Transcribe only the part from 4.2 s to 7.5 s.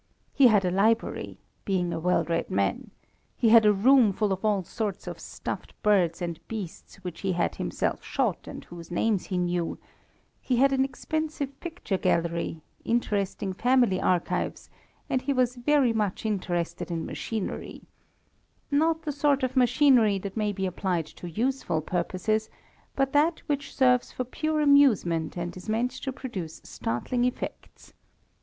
of all sorts of stuffed birds and beasts which he